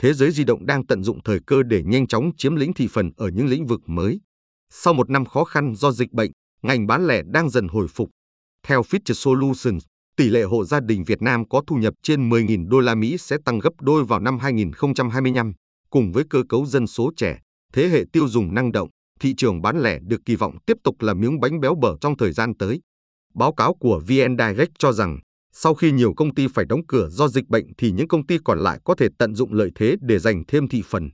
[0.00, 2.88] thế giới di động đang tận dụng thời cơ để nhanh chóng chiếm lĩnh thị
[2.92, 4.20] phần ở những lĩnh vực mới.
[4.70, 6.30] Sau một năm khó khăn do dịch bệnh,
[6.62, 8.10] ngành bán lẻ đang dần hồi phục.
[8.66, 9.84] Theo Fitch Solutions,
[10.16, 13.16] tỷ lệ hộ gia đình Việt Nam có thu nhập trên 10.000 đô la Mỹ
[13.18, 15.52] sẽ tăng gấp đôi vào năm 2025,
[15.90, 17.38] cùng với cơ cấu dân số trẻ,
[17.72, 18.88] thế hệ tiêu dùng năng động,
[19.20, 22.16] thị trường bán lẻ được kỳ vọng tiếp tục là miếng bánh béo bở trong
[22.16, 22.80] thời gian tới.
[23.34, 25.18] Báo cáo của VN Direct cho rằng,
[25.58, 28.38] sau khi nhiều công ty phải đóng cửa do dịch bệnh thì những công ty
[28.44, 31.10] còn lại có thể tận dụng lợi thế để giành thêm thị phần.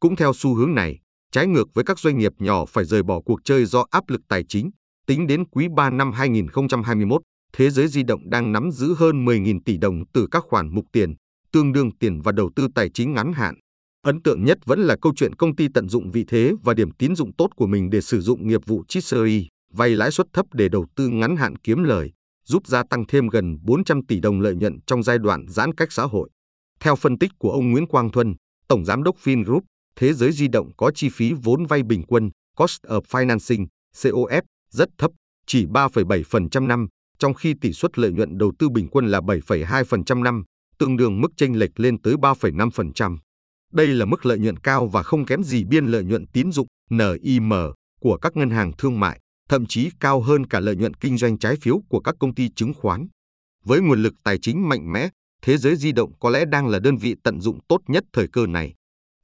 [0.00, 0.98] Cũng theo xu hướng này,
[1.32, 4.20] trái ngược với các doanh nghiệp nhỏ phải rời bỏ cuộc chơi do áp lực
[4.28, 4.70] tài chính,
[5.06, 7.22] tính đến quý 3 năm 2021,
[7.52, 10.84] thế giới di động đang nắm giữ hơn 10.000 tỷ đồng từ các khoản mục
[10.92, 11.14] tiền,
[11.52, 13.54] tương đương tiền và đầu tư tài chính ngắn hạn.
[14.02, 16.90] Ấn tượng nhất vẫn là câu chuyện công ty tận dụng vị thế và điểm
[16.90, 20.46] tín dụng tốt của mình để sử dụng nghiệp vụ Chisery, vay lãi suất thấp
[20.52, 22.12] để đầu tư ngắn hạn kiếm lời,
[22.46, 25.92] giúp gia tăng thêm gần 400 tỷ đồng lợi nhuận trong giai đoạn giãn cách
[25.92, 26.30] xã hội.
[26.80, 28.34] Theo phân tích của ông Nguyễn Quang Thuân,
[28.68, 29.60] Tổng Giám đốc Fingroup,
[29.96, 34.42] thế giới di động có chi phí vốn vay bình quân, cost of financing, COF,
[34.70, 35.10] rất thấp,
[35.46, 36.86] chỉ 3,7% năm,
[37.18, 40.44] trong khi tỷ suất lợi nhuận đầu tư bình quân là 7,2% năm,
[40.78, 43.18] tương đương mức chênh lệch lên tới 3,5%.
[43.72, 46.66] Đây là mức lợi nhuận cao và không kém gì biên lợi nhuận tín dụng
[46.90, 47.52] NIM
[48.00, 51.38] của các ngân hàng thương mại, thậm chí cao hơn cả lợi nhuận kinh doanh
[51.38, 53.06] trái phiếu của các công ty chứng khoán.
[53.64, 55.08] Với nguồn lực tài chính mạnh mẽ,
[55.42, 58.28] thế giới di động có lẽ đang là đơn vị tận dụng tốt nhất thời
[58.28, 58.74] cơ này.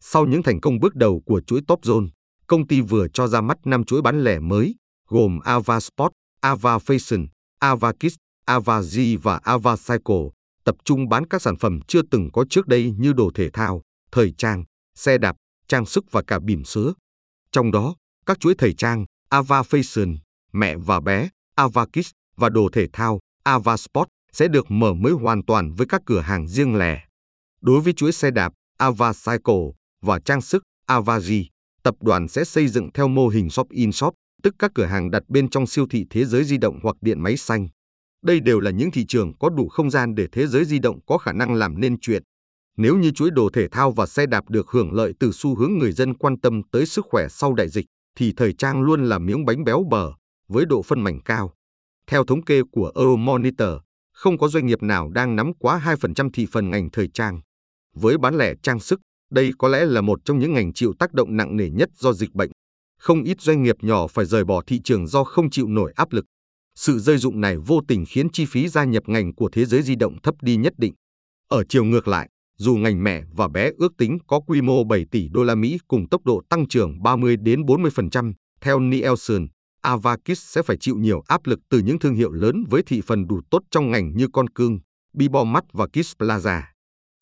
[0.00, 2.08] Sau những thành công bước đầu của chuỗi Top Zone,
[2.46, 4.74] công ty vừa cho ra mắt 5 chuỗi bán lẻ mới,
[5.08, 7.26] gồm Ava Sport, Ava Fashion,
[7.58, 8.14] Ava Kids,
[8.44, 10.28] Ava G và Ava Cycle,
[10.64, 13.82] tập trung bán các sản phẩm chưa từng có trước đây như đồ thể thao,
[14.12, 14.64] thời trang,
[14.94, 15.36] xe đạp,
[15.68, 16.92] trang sức và cả bỉm sứa.
[17.52, 17.94] Trong đó,
[18.26, 20.16] các chuỗi thời trang Ava Fashion,
[20.52, 25.12] mẹ và bé, Ava Kids và đồ thể thao Ava Sport sẽ được mở mới
[25.12, 27.04] hoàn toàn với các cửa hàng riêng lẻ.
[27.60, 29.64] Đối với chuỗi xe đạp Ava Cycle
[30.02, 31.32] và trang sức Ava G,
[31.82, 35.10] tập đoàn sẽ xây dựng theo mô hình shop in shop, tức các cửa hàng
[35.10, 37.68] đặt bên trong siêu thị thế giới di động hoặc điện máy xanh.
[38.24, 40.98] Đây đều là những thị trường có đủ không gian để thế giới di động
[41.06, 42.22] có khả năng làm nên chuyện.
[42.76, 45.78] Nếu như chuỗi đồ thể thao và xe đạp được hưởng lợi từ xu hướng
[45.78, 47.86] người dân quan tâm tới sức khỏe sau đại dịch,
[48.16, 50.12] thì thời trang luôn là miếng bánh béo bở,
[50.48, 51.54] với độ phân mảnh cao.
[52.06, 53.68] Theo thống kê của Euromonitor,
[54.12, 57.40] không có doanh nghiệp nào đang nắm quá 2% thị phần ngành thời trang.
[57.94, 61.12] Với bán lẻ trang sức, đây có lẽ là một trong những ngành chịu tác
[61.12, 62.50] động nặng nề nhất do dịch bệnh.
[62.98, 66.12] Không ít doanh nghiệp nhỏ phải rời bỏ thị trường do không chịu nổi áp
[66.12, 66.24] lực.
[66.74, 69.82] Sự rơi dụng này vô tình khiến chi phí gia nhập ngành của thế giới
[69.82, 70.94] di động thấp đi nhất định.
[71.48, 72.28] Ở chiều ngược lại,
[72.62, 75.78] dù ngành mẹ và bé ước tính có quy mô 7 tỷ đô la Mỹ
[75.88, 79.46] cùng tốc độ tăng trưởng 30 đến 40%, theo Nielsen,
[79.80, 83.26] Avakis sẽ phải chịu nhiều áp lực từ những thương hiệu lớn với thị phần
[83.26, 84.78] đủ tốt trong ngành như Con Cưng,
[85.14, 86.60] Bibomat và Kids Plaza.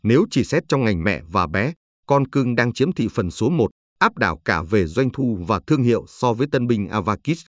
[0.03, 1.73] Nếu chỉ xét trong ngành mẹ và bé,
[2.07, 3.69] Con Cưng đang chiếm thị phần số 1,
[3.99, 7.45] áp đảo cả về doanh thu và thương hiệu so với tân binh Avakis.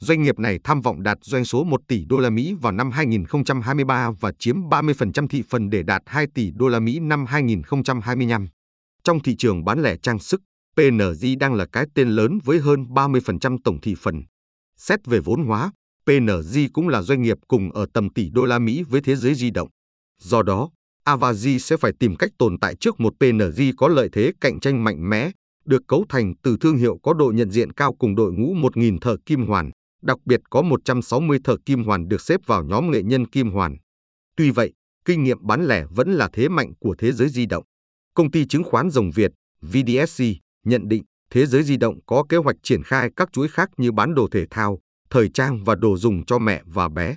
[0.00, 2.90] Doanh nghiệp này tham vọng đạt doanh số 1 tỷ đô la Mỹ vào năm
[2.90, 8.46] 2023 và chiếm 30% thị phần để đạt 2 tỷ đô la Mỹ năm 2025.
[9.04, 10.40] Trong thị trường bán lẻ trang sức,
[10.76, 14.22] PNG đang là cái tên lớn với hơn 30% tổng thị phần.
[14.76, 15.70] Xét về vốn hóa,
[16.06, 19.34] PNG cũng là doanh nghiệp cùng ở tầm tỷ đô la Mỹ với thế giới
[19.34, 19.68] di động.
[20.20, 20.70] Do đó,
[21.06, 24.84] Avazi sẽ phải tìm cách tồn tại trước một PNG có lợi thế cạnh tranh
[24.84, 25.30] mạnh mẽ,
[25.64, 28.98] được cấu thành từ thương hiệu có độ nhận diện cao cùng đội ngũ 1.000
[28.98, 29.70] thợ kim hoàn,
[30.04, 33.76] đặc biệt có 160 thợ kim hoàn được xếp vào nhóm nghệ nhân kim hoàn.
[34.36, 34.72] Tuy vậy,
[35.04, 37.64] kinh nghiệm bán lẻ vẫn là thế mạnh của thế giới di động.
[38.14, 39.32] Công ty chứng khoán Rồng Việt,
[39.62, 40.24] VDSC,
[40.64, 43.92] nhận định thế giới di động có kế hoạch triển khai các chuỗi khác như
[43.92, 44.78] bán đồ thể thao,
[45.10, 47.16] thời trang và đồ dùng cho mẹ và bé.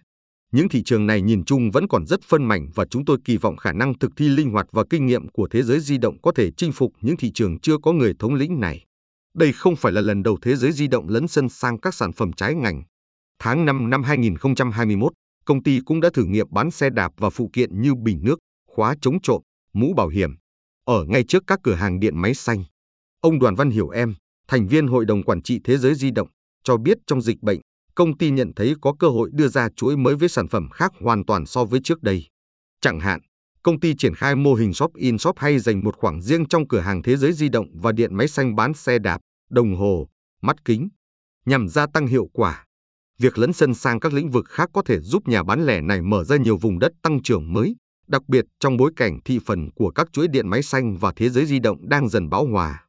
[0.51, 3.37] Những thị trường này nhìn chung vẫn còn rất phân mảnh và chúng tôi kỳ
[3.37, 6.21] vọng khả năng thực thi linh hoạt và kinh nghiệm của thế giới di động
[6.21, 8.86] có thể chinh phục những thị trường chưa có người thống lĩnh này.
[9.37, 12.13] Đây không phải là lần đầu thế giới di động lấn sân sang các sản
[12.13, 12.83] phẩm trái ngành.
[13.39, 15.13] Tháng 5 năm 2021,
[15.45, 18.39] công ty cũng đã thử nghiệm bán xe đạp và phụ kiện như bình nước,
[18.67, 19.41] khóa chống trộm,
[19.73, 20.35] mũ bảo hiểm,
[20.85, 22.63] ở ngay trước các cửa hàng điện máy xanh.
[23.21, 24.13] Ông Đoàn Văn Hiểu Em,
[24.47, 26.27] thành viên Hội đồng Quản trị Thế giới di động,
[26.63, 27.59] cho biết trong dịch bệnh,
[27.95, 30.91] công ty nhận thấy có cơ hội đưa ra chuỗi mới với sản phẩm khác
[30.99, 32.25] hoàn toàn so với trước đây.
[32.81, 33.19] Chẳng hạn,
[33.63, 36.67] công ty triển khai mô hình shop in shop hay dành một khoảng riêng trong
[36.67, 39.19] cửa hàng thế giới di động và điện máy xanh bán xe đạp,
[39.49, 40.07] đồng hồ,
[40.41, 40.89] mắt kính,
[41.45, 42.65] nhằm gia tăng hiệu quả.
[43.19, 46.01] Việc lấn sân sang các lĩnh vực khác có thể giúp nhà bán lẻ này
[46.01, 47.75] mở ra nhiều vùng đất tăng trưởng mới,
[48.07, 51.29] đặc biệt trong bối cảnh thị phần của các chuỗi điện máy xanh và thế
[51.29, 52.83] giới di động đang dần bão hòa.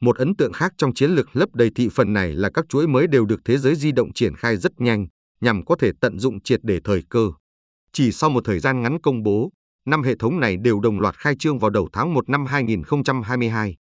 [0.00, 2.86] Một ấn tượng khác trong chiến lược lấp đầy thị phần này là các chuỗi
[2.88, 5.06] mới đều được thế giới di động triển khai rất nhanh,
[5.40, 7.30] nhằm có thể tận dụng triệt để thời cơ.
[7.92, 9.50] Chỉ sau một thời gian ngắn công bố,
[9.86, 13.76] năm hệ thống này đều đồng loạt khai trương vào đầu tháng 1 năm 2022.